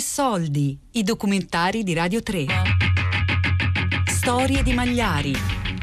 [0.00, 2.46] Soldi, i documentari di Radio 3.
[4.04, 5.32] Storie di Magliari,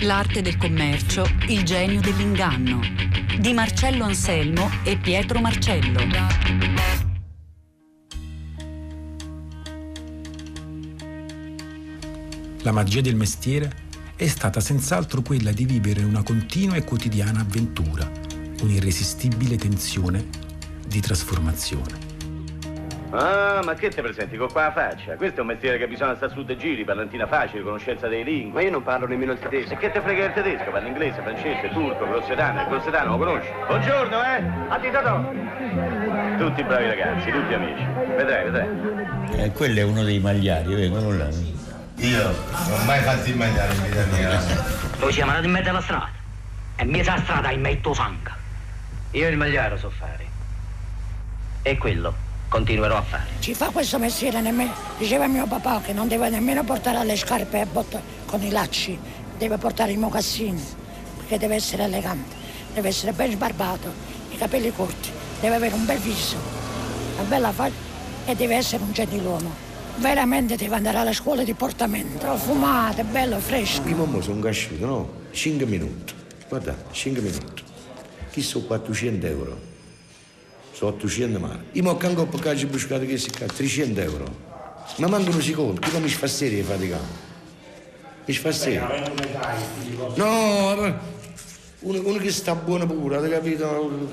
[0.01, 2.79] l'arte del commercio, il genio dell'inganno.
[3.39, 5.99] Di Marcello Anselmo e Pietro Marcello.
[12.61, 13.71] La magia del mestiere
[14.15, 18.09] è stata senz'altro quella di vivere una continua e quotidiana avventura,
[18.61, 20.27] un'irresistibile tensione
[20.87, 22.12] di trasformazione.
[23.15, 25.13] Ah, ma che te presenti con qua la faccia?
[25.13, 28.53] Questo è un mestiere che bisogna stare su dei giri, parlantina facile, conoscenza dei lingue.
[28.53, 29.73] Ma io non parlo nemmeno il tedesco.
[29.73, 30.71] E che te frega il tedesco?
[30.71, 32.61] Parlo inglese, francese, turco, grossetano.
[32.61, 33.49] Il grossetano lo conosci?
[33.67, 34.43] Buongiorno, eh?
[34.67, 35.31] Attitato!
[36.39, 37.85] Tutti bravi ragazzi, tutti amici.
[38.15, 39.43] Vedrai, vedrai.
[39.43, 41.29] Eh, quello è uno dei magliari, vengono là.
[41.97, 44.41] Io non ho mai fatto il magliare in vita mia.
[44.97, 46.09] Noi siamo andati in mezzo alla strada.
[46.77, 48.31] E in mezzo alla strada in mezzo sangue.
[49.11, 50.25] Io il magliaro so fare.
[51.61, 52.22] E quello
[52.53, 53.23] continuerò a fare.
[53.39, 54.73] Ci fa questo mestiere nemmeno.
[54.99, 58.95] Diceva mio papà che non deve nemmeno portare le scarpe a botta con i lacci,
[59.39, 60.63] deve portare i mocassini,
[61.17, 62.35] perché deve essere elegante,
[62.75, 63.91] deve essere ben sbarbato,
[64.29, 65.09] i capelli corti,
[65.41, 66.35] deve avere un bel viso,
[67.15, 67.91] una bella faccia
[68.25, 69.51] e deve essere un gentiluomo.
[69.95, 73.87] Veramente deve andare alla scuola di portamento, profumato, bello, fresco.
[73.87, 75.09] Io mamma sono cresciuto, no?
[75.31, 76.13] 5 minuti.
[76.47, 77.63] Guarda, 5 minuti.
[78.29, 79.72] Chi sono 400 euro?
[80.83, 81.59] Sono 800 male.
[81.71, 84.25] Io ho anche per caso buscato che si 300 euro.
[84.97, 87.03] Ma mancano secondi, che mi fa serie faticare.
[88.25, 88.81] Mi fa serie.
[90.15, 90.99] No,
[91.79, 94.11] uno, uno, che sta buono pure, hai capito?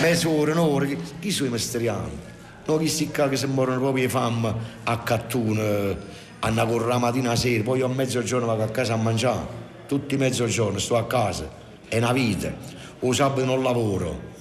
[0.00, 0.86] Mezz'ora, un'ora,
[1.20, 2.18] chi sono i mesteriani?
[2.66, 5.96] No, chi si che si muoiono proprio le fame a cattone,
[6.40, 9.46] hanno correre la mattina a sera, poi a mezzogiorno vado a casa a mangiare.
[9.86, 11.48] Tutti mezzogiorno sto a casa.
[11.86, 12.52] È una vita.
[13.00, 14.31] O sabato non lavoro.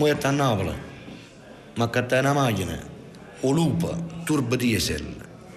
[0.00, 0.72] Muoio a Napoli,
[1.74, 2.74] ma accattare una macchina,
[3.40, 5.04] o lupa, turbo diesel,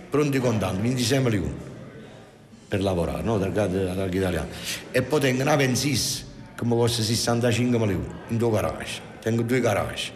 [0.10, 1.56] pronti contanti, 26 milioni
[2.68, 4.50] per lavorare, no, dal, dal italiano.
[4.92, 6.26] E poi tengo una Pensis
[6.58, 9.00] che mi costa 65 milioni in due garage.
[9.22, 10.12] Tengo due garage.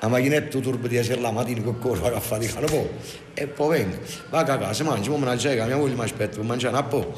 [0.00, 2.90] La macchinetta turbo diesel la mattina che corro a faticare un po'.
[3.32, 3.96] E poi vengo,
[4.28, 7.14] vado a casa, mangio, la cieca, mia moglie mi aspetta per mangiare un po'.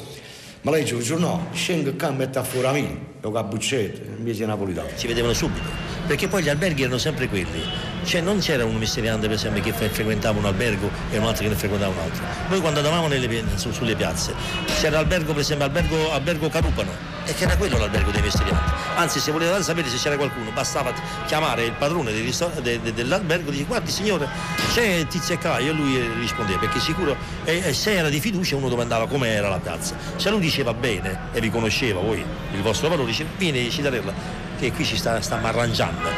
[0.61, 4.87] Ma lei dice, no, scendo qua e metto fuori a me, lo cabuccetto, invece napolitano.
[4.95, 7.63] Si vedevano subito, perché poi gli alberghi erano sempre quelli.
[8.03, 11.49] Cioè non c'era un mestieriante per esempio che frequentava un albergo e un altro che
[11.49, 12.23] ne frequentava un altro.
[12.47, 14.33] Noi quando andavamo nelle, su, sulle piazze
[14.79, 16.89] c'era l'albergo per esempio albergo, albergo Carupano
[17.25, 18.71] e che era quello l'albergo dei mestierianti.
[18.95, 20.91] Anzi se volevate sapere se c'era qualcuno bastava
[21.27, 24.27] chiamare il padrone de, de, dell'albergo e dire guardi signore
[24.73, 28.55] c'è Tizio e Caio e lui rispondeva perché sicuro e, e se era di fiducia
[28.55, 29.95] uno domandava come era la piazza.
[30.15, 34.85] Se lui diceva bene e riconosceva voi il vostro valore diceva vieni Citarella che qui
[34.85, 36.09] ci sta, stiamo arrangiando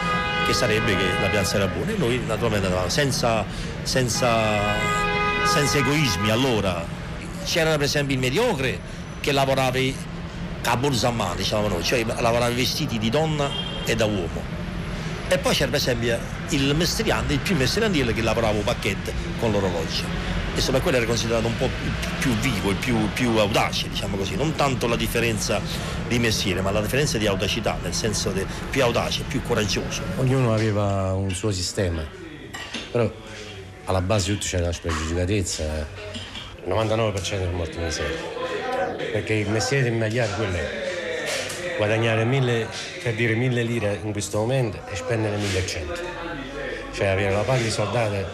[0.45, 1.91] che sarebbe che la piazza era buona.
[1.91, 3.45] E noi naturalmente andavamo senza,
[3.83, 4.49] senza,
[5.45, 6.29] senza egoismi.
[6.31, 6.83] Allora
[7.45, 8.79] c'era per esempio il mediocre
[9.19, 9.77] che lavorava
[10.63, 13.49] a borsa diciamo noi, cioè lavorava vestiti di donna
[13.85, 14.59] e da uomo.
[15.27, 16.17] E poi c'era per esempio
[16.51, 20.03] il mestriante, il più mestriandiere che lavorava un pacchetto con l'orologio.
[20.53, 21.69] Insomma quello era considerato un po'
[22.19, 25.61] più vivo, il più, più, audace, diciamo così, non tanto la differenza
[26.07, 30.01] di mestiere, ma la differenza di audacità, nel senso di più audace, più coraggioso.
[30.17, 32.05] Ognuno aveva un suo sistema,
[32.91, 33.09] però
[33.85, 35.87] alla base di tutto c'era la spregiudicatezza,
[36.65, 38.19] il 99% del morti in miseria,
[39.11, 40.81] perché il mestiere del magliare quello è
[41.77, 42.67] guadagnare mille,
[43.01, 46.10] per dire mille lire in questo momento e spendere 1100,
[46.91, 48.25] cioè avere la paga di soldati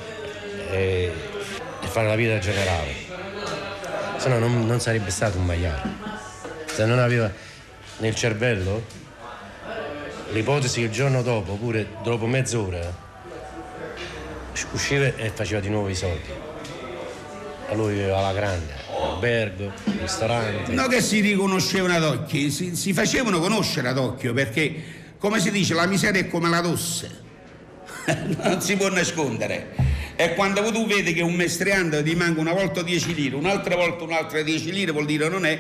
[0.72, 1.12] e
[1.82, 2.94] e fare la vita generale.
[4.18, 5.96] Se no non, non sarebbe stato un maiale.
[6.66, 7.32] Se non aveva
[7.98, 8.84] nel cervello
[10.32, 13.06] l'ipotesi che il giorno dopo, oppure dopo mezz'ora,
[14.72, 16.46] usciva e faceva di nuovo i soldi.
[17.70, 20.72] A lui viveva alla grande, albergo, ristorante.
[20.72, 24.84] No che si riconoscevano ad occhio, si, si facevano conoscere ad occhio perché,
[25.18, 27.26] come si dice, la miseria è come la tosse.
[28.44, 29.96] non si può nascondere.
[30.16, 34.04] E quando tu vedi che un mestriante ti manca una volta 10 lire, un'altra volta
[34.04, 35.60] un'altra 10 lire, vuol dire non è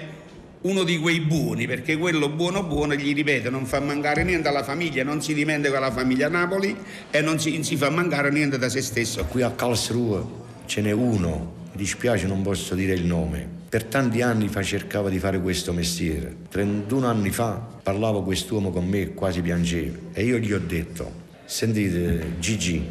[0.61, 4.63] uno di quei buoni, perché quello buono buono, gli ripeto, non fa mancare niente alla
[4.63, 6.75] famiglia, non si dimentica la famiglia Napoli
[7.11, 9.23] e non si, si fa mancare niente da se stesso.
[9.25, 10.23] Qui a Karlsruhe
[10.65, 15.09] ce n'è uno, mi dispiace non posso dire il nome, per tanti anni fa cercava
[15.09, 16.35] di fare questo mestiere.
[16.49, 21.25] 31 anni fa parlava quest'uomo con me e quasi piangeva e io gli ho detto,
[21.47, 22.85] sentite Gigi,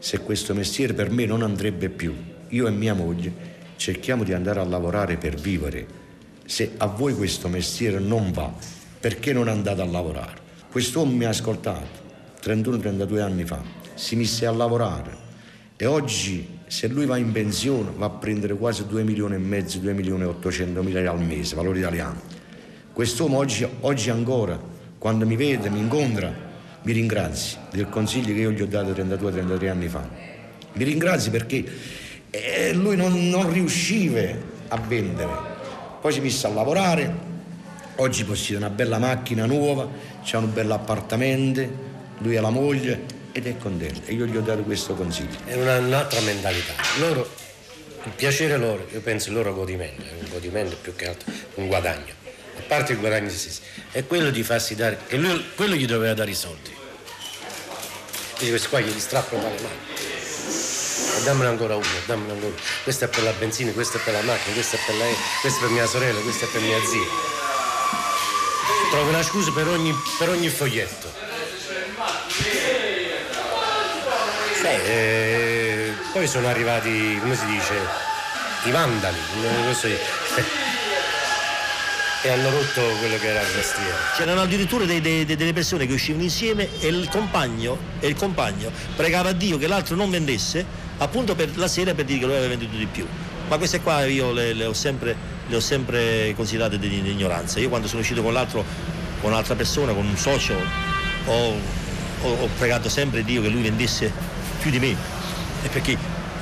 [0.00, 2.12] se questo mestiere per me non andrebbe più.
[2.48, 3.32] Io e mia moglie
[3.76, 5.86] cerchiamo di andare a lavorare per vivere.
[6.44, 8.52] Se a voi questo mestiere non va,
[8.98, 10.40] perché non andate a lavorare?
[10.70, 12.04] Quest'uomo mi ha ascoltato
[12.42, 13.62] 31-32 anni fa
[13.94, 15.24] si mise a lavorare
[15.76, 19.78] e oggi se lui va in pensione va a prendere quasi 2 milioni e mezzo,
[19.78, 22.20] 2 milioni e 800 mila al mese, valore italiano.
[22.92, 24.60] Quest'uomo oggi, oggi ancora,
[24.98, 26.45] quando mi vede, mi incontra,
[26.82, 30.08] mi ringrazia del consiglio che io gli ho dato 32-33 anni fa.
[30.72, 31.64] Mi ringrazia perché
[32.30, 34.20] eh, lui non, non riusciva
[34.68, 35.54] a vendere.
[36.00, 37.14] Poi si mise a lavorare,
[37.96, 39.88] oggi possiede una bella macchina nuova,
[40.22, 41.68] c'è un bel appartamento,
[42.18, 45.36] lui e la moglie ed è contento e io gli ho dato questo consiglio.
[45.44, 46.74] È una, un'altra mentalità.
[47.00, 47.28] Loro,
[48.04, 51.66] il piacere loro, io penso il loro godimento, è un godimento più che altro, un
[51.66, 52.25] guadagno.
[52.58, 53.60] A parte il guadagno stesso,
[53.90, 56.74] è quello di farsi dare, che lui, quello gli doveva dare i soldi.
[58.38, 59.78] Dice questo qua gli strappano dalle mani.
[61.16, 62.62] E dammene ancora uno, dammene ancora uno.
[62.82, 65.58] Questo è per la benzina, questo è per la macchina, questo è per lei, questo
[65.58, 67.34] è per mia sorella, questo è per mia zia.
[68.90, 71.24] Trovo una scusa per ogni, per ogni foglietto.
[74.88, 77.74] Eh, poi sono arrivati, come si dice,
[78.64, 79.18] i vandali,
[82.26, 83.94] e hanno rotto quello che era il mestiere.
[84.16, 88.70] C'erano addirittura dei, dei, delle persone che uscivano insieme e il compagno, e il compagno
[88.96, 90.64] pregava a Dio che l'altro non vendesse
[90.98, 93.06] appunto per la sera per dire che lui aveva venduto di più.
[93.48, 97.60] Ma queste qua io le, le ho, sempre, le ho sempre considerate di, di, ignoranza.
[97.60, 98.64] Io quando sono uscito con l'altro,
[99.20, 100.54] con un'altra persona, con un socio,
[101.26, 101.52] ho,
[102.22, 104.12] ho, ho pregato sempre Dio che lui vendesse
[104.58, 104.96] più di me.
[105.62, 105.96] E perché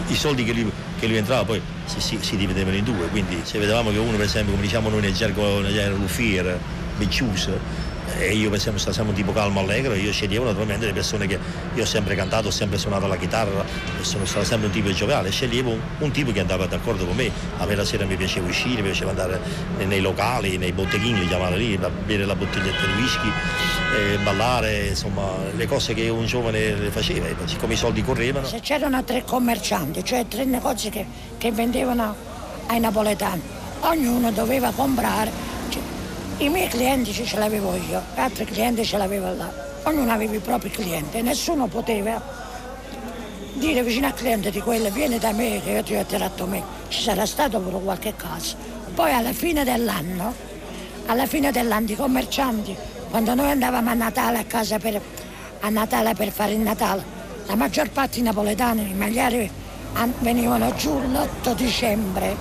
[0.06, 0.72] i soldi che lui,
[1.04, 4.16] che lui entrava poi si, si, si, dividevano in due, quindi se vedevamo che uno
[4.16, 6.58] per esempio, come diciamo noi nel gergo, nel gergo Lufier,
[6.96, 7.50] Beccius,
[8.18, 11.38] e io per esempio siamo tipo calmo allegro, io sceglievo naturalmente le persone che
[11.74, 13.64] io ho sempre cantato, ho sempre suonato la chitarra,
[14.00, 17.30] sono stato sempre un tipo gioviale, sceglievo un, un, tipo che andava d'accordo con me,
[17.58, 19.40] a me la sera mi piaceva uscire, mi piaceva andare
[19.76, 23.32] nei, nei locali, nei botteghini, li chiamavano lì, bere la bottiglietta di whisky,
[23.96, 28.46] eh, ballare, insomma le cose che un giovane le faceva, siccome i soldi correvano.
[28.46, 31.06] Se c'erano tre commercianti, cioè tre negozi che,
[31.38, 32.14] che vendevano
[32.66, 33.42] ai napoletani,
[33.80, 35.53] ognuno doveva comprare
[36.38, 39.52] i miei clienti ce l'avevo io, altri clienti ce l'aveva là.
[39.84, 42.20] Ognuno aveva i propri clienti nessuno poteva
[43.52, 46.62] dire vicino al cliente di quello vieni da me che io ti ho attirato me.
[46.88, 48.56] Ci sarà stato pure qualche caso.
[48.94, 50.34] Poi alla fine dell'anno,
[51.06, 52.76] alla fine dell'anno i commercianti,
[53.10, 55.00] quando noi andavamo a Natale a casa per,
[55.60, 57.04] a Natale per fare il Natale,
[57.46, 59.50] la maggior parte dei napoletani, i magliari
[60.18, 62.36] venivano giù l'8 dicembre,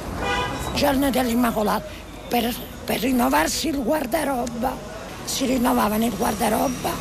[0.74, 1.86] giorno dell'Immacolato,
[2.28, 2.52] per
[2.84, 4.76] per rinnovarsi il guardaroba.
[5.24, 6.92] Si rinnovavano il guardaroba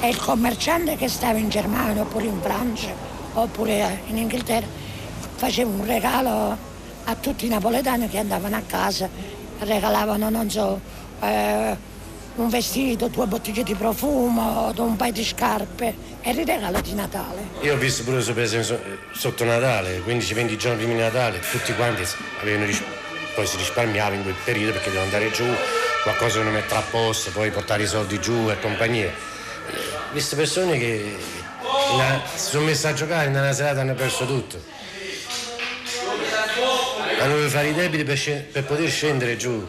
[0.00, 2.92] e il commerciante che stava in Germania oppure in Francia
[3.32, 4.66] oppure in Inghilterra
[5.36, 6.56] faceva un regalo
[7.04, 9.08] a tutti i napoletani che andavano a casa,
[9.60, 10.80] regalavano, non so,
[11.20, 11.76] eh,
[12.36, 16.14] un vestito, due bottiglie di profumo, un paio di scarpe.
[16.20, 17.48] Era il regalo di Natale.
[17.60, 18.80] Io ho visto pure per esempio
[19.12, 22.02] sotto Natale, 15-20 giorni prima di Natale, tutti quanti
[22.40, 23.05] avevano risposto
[23.36, 25.44] poi si risparmiava in quel periodo perché devo andare giù,
[26.02, 29.12] qualcosa non mettere a posto, poi portare i soldi giù e compagnia.
[30.10, 31.16] Queste persone che
[31.92, 34.58] una, si sono messe a giocare in una serata hanno perso tutto.
[37.20, 39.66] Hanno dovuto fare i debiti per, scend- per poter scendere giù.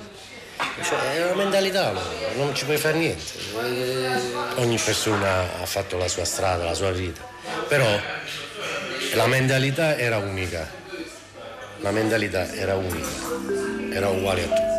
[0.81, 1.93] Cioè, è una mentalità,
[2.35, 3.23] non ci puoi fare niente.
[4.55, 7.21] Ogni persona ha fatto la sua strada, la sua vita.
[7.67, 7.99] Però
[9.13, 10.85] la mentalità era unica
[11.81, 13.07] la mentalità era unica,
[13.91, 14.75] era uguale a tutti.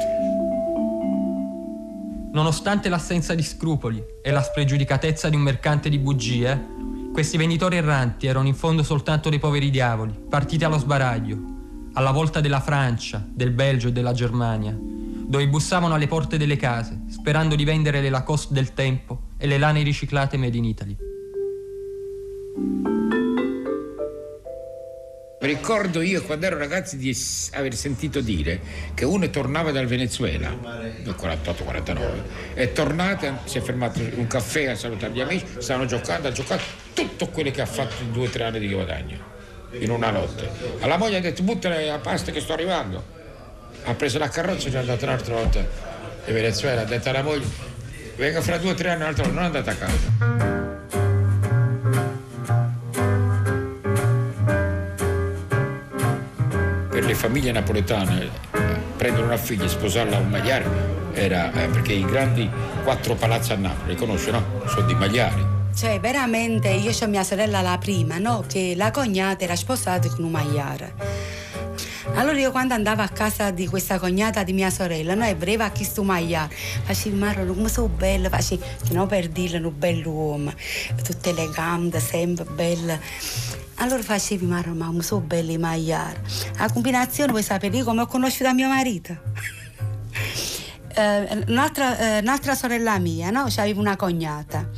[2.33, 6.77] Nonostante l'assenza di scrupoli e la spregiudicatezza di un mercante di bugie,
[7.13, 11.37] questi venditori erranti erano in fondo soltanto dei poveri diavoli, partiti allo sbaraglio,
[11.95, 17.03] alla volta della Francia, del Belgio e della Germania, dove bussavano alle porte delle case,
[17.09, 20.97] sperando di vendere le Lacoste del tempo e le lane riciclate made in Italy.
[25.41, 27.17] Ricordo io quando ero ragazzo di
[27.53, 28.61] aver sentito dire
[28.93, 34.67] che uno tornava dal Venezuela nel 48-49 è tornato, si è fermato in un caffè
[34.67, 38.27] a salutare gli amici, stavano giocando, ha giocato tutto quello che ha fatto in due
[38.27, 39.17] o tre anni di guadagno
[39.79, 40.51] in una notte.
[40.81, 43.17] Alla moglie ha detto buttala la pasta che sto arrivando.
[43.85, 47.47] Ha preso la carrozza e è andato un'altra volta in Venezuela, ha detto alla moglie
[48.17, 50.58] venga fra due o tre anni un'altra volta, non è andata a casa.
[57.19, 58.31] Famiglie napoletane
[58.97, 60.65] prendere una figlia e sposarla a un Magliari
[61.13, 62.49] era eh, perché i grandi
[62.85, 64.63] quattro palazzi a Napoli, conosci no?
[64.67, 65.45] Sono di Magliari.
[65.75, 68.45] Cioè, veramente io ho mia sorella la prima, no?
[68.47, 70.95] Che la cognata era sposata con un magliare.
[72.15, 75.71] Allora io quando andavo a casa di questa cognata di mia sorella, noi breve a
[75.71, 80.53] chi sto magliare, facevo Marro, come sono bella, facevo, non per dirle, un bell'uomo,
[81.03, 82.99] tutte elegante, sempre bella.
[83.81, 86.21] Allora facevi ma come sono bella i magliare.
[86.59, 89.17] A combinazione vuoi sapere come ho conosciuto mio marito?
[90.99, 93.45] Eh, un'altra, eh, un'altra, sorella mia, no?
[93.49, 94.69] C'aveva una cognata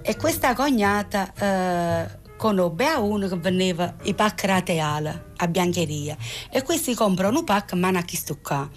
[0.00, 6.16] e questa cognata eh, conobbe a uno che veniva i pacchi rateali a biancheria
[6.50, 8.70] e questi comprano un pacco mano a chi stucca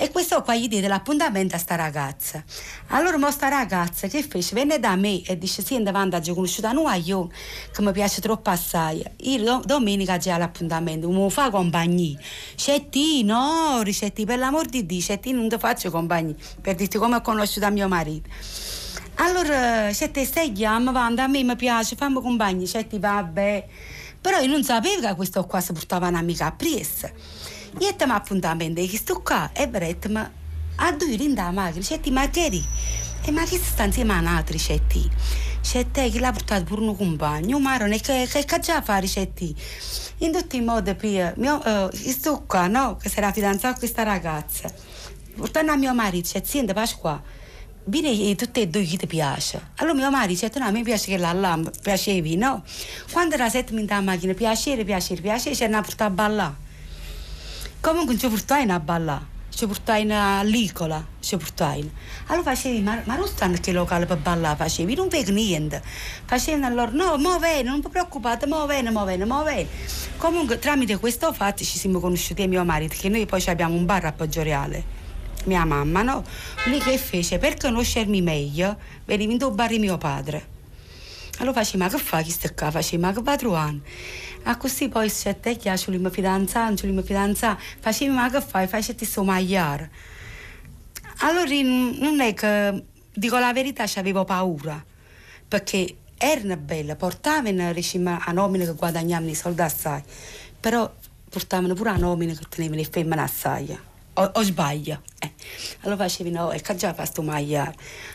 [0.00, 2.42] e questo qua gli diede l'appuntamento a sta ragazza.
[2.88, 4.54] Allora mo sta ragazza che fece?
[4.54, 7.28] Venne da me e dice sì davanti a conosciuta un io
[7.72, 9.02] che mi piace troppo assai.
[9.22, 12.16] Io domenica già l'appuntamento mi fa compagnia
[12.54, 13.82] Cetti no?
[13.90, 17.68] Cetti per l'amor di Dio Cetti non ti faccio compagnia per dirti come ho conosciuto
[17.70, 18.28] mio marito.
[19.20, 23.66] Allora, se te stai chiama, Vanda, a me mi piace, fammi compagni, se ti vabbè.
[24.20, 27.10] Però io non sapevo che questo qua si portava un'amica a presa.
[27.78, 28.80] Mi appuntamento
[29.22, 30.28] qua e verete, ma
[30.76, 32.64] a due in da macchina, c'è ti magari.
[33.24, 34.80] E ma che sta insieme a un'altra, c'è
[35.92, 39.32] te che l'ha portato pure un compagno, ma non è che, che, già fare, c'è
[39.32, 39.54] ti?
[40.18, 42.96] In tutti i modi, poi, mio, uh, qua, no?
[42.96, 44.72] Che era fidanzato con questa ragazza.
[45.36, 47.22] Portando a mio marito, c'è zia, Pasqua
[47.84, 49.70] vieni tutte e due chi ti piace.
[49.76, 52.64] Allora mio marito dice, no, a me piace che la là, piacevi, no?
[53.12, 56.66] Quando era sette alla macchina, piacere, piacere, piacere, ci hanno portato a ballare.
[57.80, 61.88] Comunque ci portai a ballare, ci portai all'icola, ci portai.
[62.26, 65.80] Allora facevi, ma, ma non stanno che locale per ballare, facevi, non vedo niente.
[66.24, 69.68] Facevano allora, no, mo bene, non vi preoccupate, mo bene, mo bene, mo bene.
[70.16, 73.86] Comunque tramite questo fatto ci siamo conosciuti e mio marito, che noi poi abbiamo un
[73.86, 74.96] bar a Poggioreale
[75.44, 76.24] mia mamma, no?
[76.66, 80.56] Lui che fece per conoscermi meglio, veniva in bar di mio padre.
[81.38, 82.70] Allora faceva, ma che fa chi sta qua?
[82.70, 83.82] Faceva, ma che va trovando?
[84.44, 88.40] A così poi se te che ci mio fidanzato, ci mio fidanzato, faceva, ma che
[88.40, 88.66] fai?
[88.66, 89.90] Facete sto magliare.
[91.18, 94.82] Allora non è che, dico la verità, avevo paura,
[95.46, 100.02] perché erano belle, portavano a nomine che guadagnavano i soldi assai,
[100.58, 100.92] però
[101.28, 103.78] portavano pure a nomine che tenevano le femmine assai
[104.14, 105.02] o, o sbaglio.
[105.18, 105.32] Eh.
[105.80, 107.74] Allora facevi no, e già fatto magliare.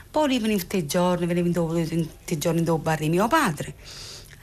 [0.10, 3.74] Poi venivo tutti i giorni, venivo tutti i giorni dopo bar di mio padre.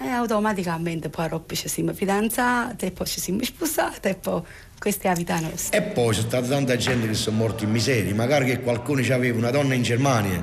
[0.03, 4.41] E automaticamente poi dopo ci siamo fidanzate, e poi ci siamo sposate, e poi
[4.79, 5.77] questa è la vita nostra.
[5.77, 9.37] E poi c'è stata tanta gente che sono morti in miseria, magari che qualcuno aveva
[9.37, 10.43] una donna in Germania,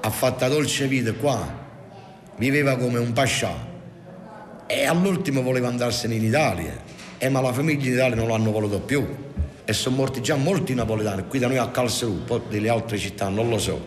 [0.00, 1.38] ha fatto dolce vita qua,
[2.36, 3.54] viveva come un pascià.
[4.66, 6.82] E all'ultimo voleva andarsene in Italia,
[7.16, 9.06] e ma la famiglia in Italia non l'hanno voluto più.
[9.64, 13.28] E sono morti già molti napoletani, qui da noi a Calserù, poi delle altre città
[13.28, 13.80] non lo so.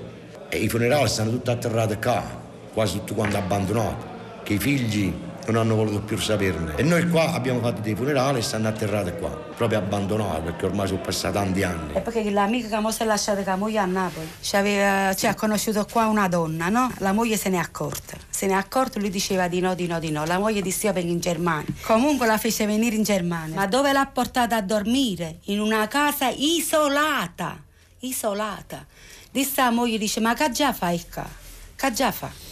[0.48, 2.24] E i funerali stanno tutti atterrati qua,
[2.72, 4.12] quasi tutti quanti abbandonati,
[4.44, 6.76] che i figli non hanno voluto più saperne.
[6.78, 10.88] E noi qua abbiamo fatto dei funerali e stanno atterrati qua, proprio abbandonati, perché ormai
[10.88, 11.94] sono passati tanti anni.
[11.96, 15.86] E perché l'amica che si è lasciata con la moglie a Napoli, cioè, ha conosciuto
[15.92, 16.92] qua una donna, no?
[17.00, 18.16] La moglie se n'è accorta.
[18.30, 20.26] Se n'è accorta, lui diceva di no, di no, di no.
[20.26, 21.74] La moglie disse io vengo in Germania.
[21.82, 23.56] Comunque la fece venire in Germania.
[23.56, 25.40] Ma dove l'ha portata a dormire?
[25.46, 27.62] In una casa isolata.
[28.00, 28.86] Isolata.
[29.30, 31.28] Disse la moglie, dice, ma che già fai qua?
[31.76, 32.52] Che già fa?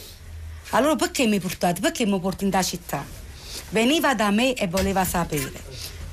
[0.73, 1.81] Allora perché mi portate?
[1.81, 3.03] Perché mi porti in città?
[3.69, 5.51] Veniva da me e voleva sapere.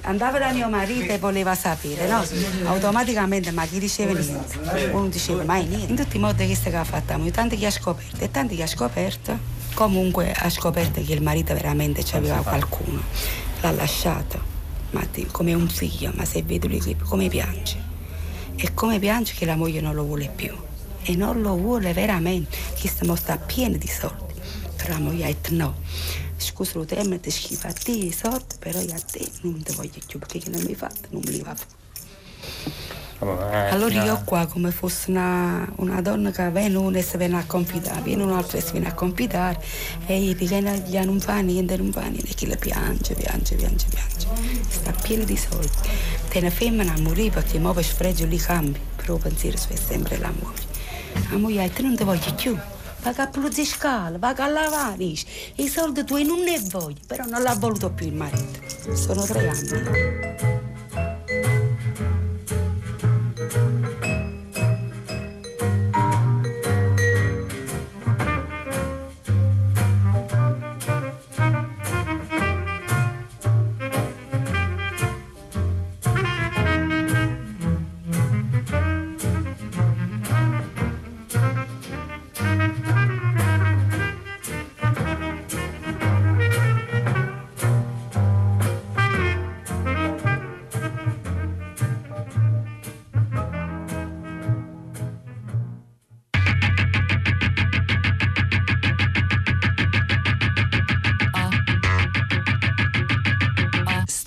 [0.03, 2.25] Andava da mio marito e voleva sapere, no?
[2.65, 4.59] Automaticamente, ma chi diceva niente?
[4.91, 5.91] Uno diceva mai niente.
[5.91, 8.67] In tutti i modi che ha fatto, tanti che ha scoperto, e tanti che ha
[8.67, 9.39] scoperto,
[9.75, 13.01] comunque ha scoperto che il marito veramente aveva qualcuno.
[13.61, 14.41] L'ha lasciato,
[14.91, 17.77] ma come un figlio, ma se vedo lui come piange.
[18.57, 20.53] E come piange che la moglie non lo vuole più.
[21.03, 24.28] E non lo vuole veramente, che sta sta pieno di soldi.
[24.89, 25.75] La moglie ha detto no.
[26.37, 28.95] Scusa, lo termine ti schifo a te i soldi, però io
[29.43, 31.57] non ti voglio più perché non mi hai fatto, non me li va
[33.21, 38.01] allora io qua come fosse una, una donna che viene e si viene a confidare,
[38.03, 39.61] viene un altro e si viene a confidare
[40.07, 43.57] e io dico gli non fa niente, non fa niente, e chi le piange, piange,
[43.57, 44.29] piange, piange.
[44.69, 45.69] Sta pieno di soldi.
[46.29, 50.67] Te ne femmina morire perché muove sfregio li cambi, però pensiero è sempre la moglie.
[51.31, 52.57] La moglie non ti voglio più
[53.03, 55.13] va a pulire scala, va a lavare.
[55.57, 58.61] I soldi tuoi non ne voglio, però non l'ha voluto più il marito.
[58.95, 60.58] Sono tre anni.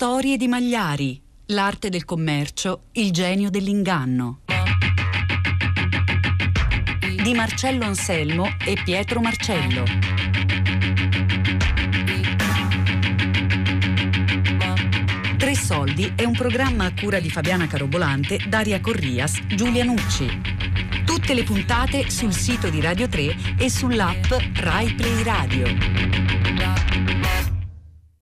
[0.02, 4.40] Storie di Magliari, l'arte del commercio, il genio dell'inganno.
[7.22, 9.84] Di Marcello Anselmo e Pietro Marcello.
[15.38, 20.26] Tre soldi è un programma a cura di Fabiana Carobolante, Daria Corrias, Giulia Nucci.
[21.06, 26.21] Tutte le puntate sul sito di Radio 3 e sull'app Rai Play Radio.